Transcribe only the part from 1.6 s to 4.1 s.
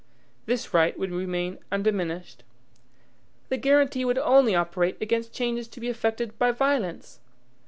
undiminished. The guaranty